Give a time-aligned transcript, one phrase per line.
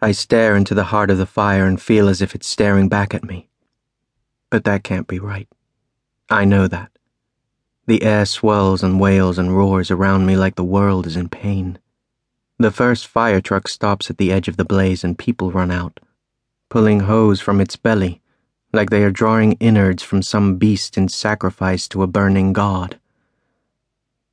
[0.00, 3.14] I stare into the heart of the fire and feel as if it's staring back
[3.14, 3.48] at me.
[4.48, 5.48] But that can't be right.
[6.30, 6.90] I know that.
[7.86, 11.78] The air swells and wails and roars around me like the world is in pain.
[12.58, 15.98] The first fire truck stops at the edge of the blaze and people run out,
[16.68, 18.20] pulling hose from its belly,
[18.72, 23.00] like they are drawing innards from some beast in sacrifice to a burning god.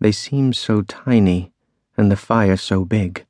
[0.00, 1.52] They seem so tiny,
[1.96, 3.26] and the fire so big.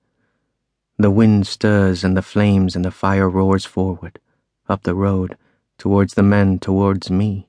[1.01, 4.19] The wind stirs and the flames and the fire roars forward,
[4.69, 5.39] up the road,
[5.79, 7.49] towards the men, towards me.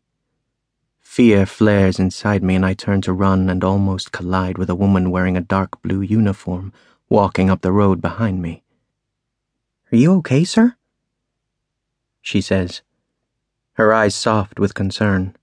[1.01, 5.11] Fear flares inside me and I turn to run and almost collide with a woman
[5.11, 6.71] wearing a dark blue uniform
[7.09, 8.63] walking up the road behind me.
[9.91, 10.77] Are you okay, sir?
[12.21, 12.81] She says,
[13.73, 15.35] her eyes soft with concern.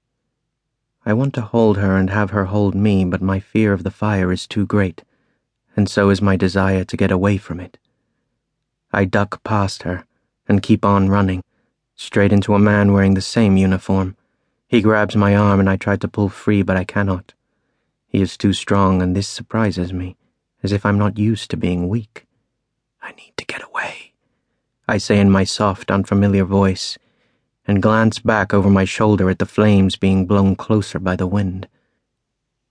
[1.04, 3.90] I want to hold her and have her hold me, but my fear of the
[3.90, 5.04] fire is too great,
[5.76, 7.76] and so is my desire to get away from it.
[8.92, 10.04] I duck past her
[10.48, 11.42] and keep on running,
[11.94, 14.16] straight into a man wearing the same uniform.
[14.66, 17.34] He grabs my arm and I try to pull free, but I cannot.
[18.06, 20.16] He is too strong, and this surprises me
[20.62, 22.26] as if I'm not used to being weak.
[23.02, 24.12] I need to get away,
[24.88, 26.98] I say in my soft, unfamiliar voice,
[27.66, 31.68] and glance back over my shoulder at the flames being blown closer by the wind.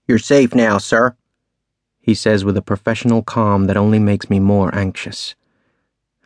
[0.06, 1.16] You're safe now, sir,
[2.00, 5.34] he says with a professional calm that only makes me more anxious.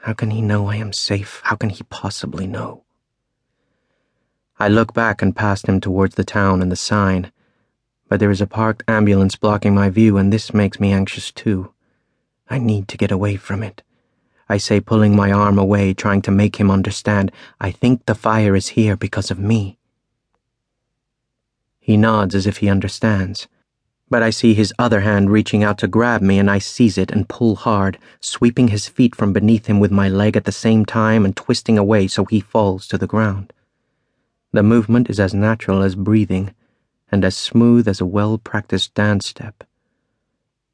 [0.03, 1.41] How can he know I am safe?
[1.45, 2.85] How can he possibly know?
[4.59, 7.33] I look back and past him towards the town and the sign
[8.13, 11.73] but there is a parked ambulance blocking my view, and this makes me anxious too.
[12.47, 13.83] I need to get away from it.
[14.51, 17.33] I say, pulling my arm away, trying to make him understand.
[17.59, 19.79] I think the fire is here because of me.
[21.81, 23.49] He nods as if he understands,
[24.13, 27.11] but I see his other hand reaching out to grab me, and I seize it
[27.11, 30.85] and pull hard, sweeping his feet from beneath him with my leg at the same
[30.85, 33.55] time and twisting away so he falls to the ground.
[34.53, 36.55] The movement is as natural as breathing
[37.11, 39.65] and as smooth as a well practiced dance step.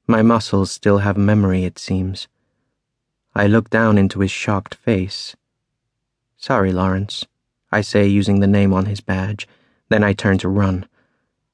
[0.08, 2.26] My muscles still have memory, it seems.
[3.36, 5.36] I look down into his shocked face.
[6.38, 7.24] Sorry, Lawrence,
[7.70, 9.46] I say, using the name on his badge.
[9.90, 10.88] Then I turn to run,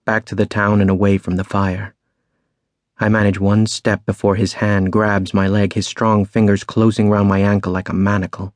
[0.04, 1.94] back to the town and away from the fire.
[3.00, 7.28] I manage one step before his hand grabs my leg, his strong fingers closing round
[7.28, 8.54] my ankle like a manacle.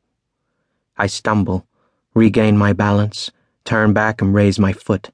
[0.96, 1.66] I stumble,
[2.14, 3.30] regain my balance,
[3.64, 5.10] turn back and raise my foot.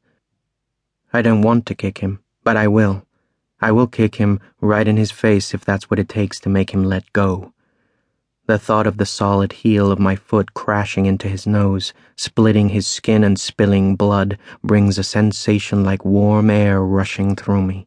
[1.12, 3.06] I don't want to kick him, but I will.
[3.60, 6.70] I will kick him right in his face if that's what it takes to make
[6.70, 7.53] him let go.
[8.46, 12.86] The thought of the solid heel of my foot crashing into his nose, splitting his
[12.86, 17.86] skin and spilling blood, brings a sensation like warm air rushing through me.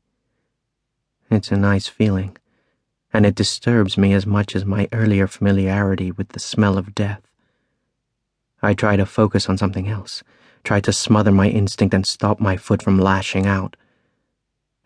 [1.30, 2.38] It's a nice feeling,
[3.14, 7.22] and it disturbs me as much as my earlier familiarity with the smell of death.
[8.62, 10.24] I try to focus on something else
[10.68, 13.78] try to smother my instinct and stop my foot from lashing out.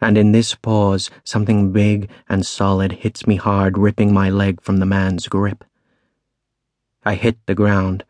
[0.02, 4.78] And in this pause, something big and solid hits me hard, ripping my leg from
[4.78, 5.64] the man's grip.
[7.06, 8.04] I hit the ground,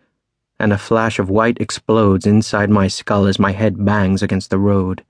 [0.57, 4.57] and a flash of white explodes inside my skull as my head bangs against the
[4.57, 5.03] road.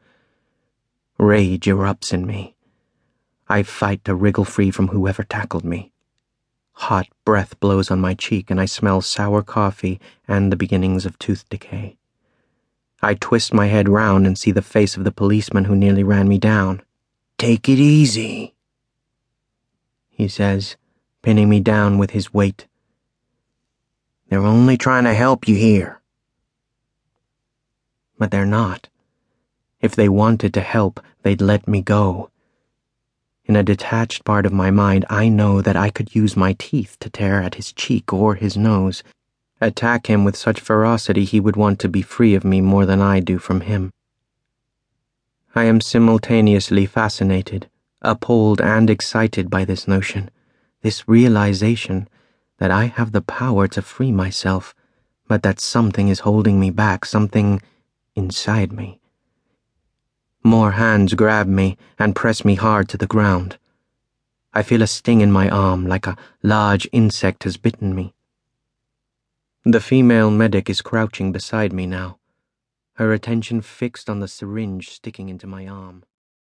[1.20, 2.56] Rage erupts in me.
[3.48, 5.92] I fight to wriggle free from whoever tackled me.
[6.74, 11.20] Hot breath blows on my cheek, and I smell sour coffee and the beginnings of
[11.20, 11.98] tooth decay.
[13.04, 16.28] I twist my head round and see the face of the policeman who nearly ran
[16.28, 16.82] me down.
[17.38, 18.54] Take it easy,
[20.10, 20.78] he says,
[21.24, 22.68] pinning me down with his weight.
[24.30, 26.00] They're only trying to help you here.
[28.20, 28.88] But they're not.
[29.80, 32.30] If they wanted to help, they'd let me go.
[33.46, 36.98] In a detached part of my mind, I know that I could use my teeth
[37.00, 39.02] to tear at his cheek or his nose
[39.62, 43.00] attack him with such ferocity he would want to be free of me more than
[43.00, 43.92] I do from him.
[45.54, 47.70] I am simultaneously fascinated,
[48.02, 50.32] appalled, and excited by this notion,
[50.82, 52.08] this realization
[52.58, 54.74] that I have the power to free myself,
[55.28, 57.62] but that something is holding me back, something
[58.16, 59.00] inside me.
[60.44, 63.58] More hands grab me and press me hard to the ground.
[64.54, 68.14] I feel a sting in my arm like a large insect has bitten me.
[69.64, 72.18] The female medic is crouching beside me now,
[72.94, 76.04] her attention fixed on the syringe sticking into my arm.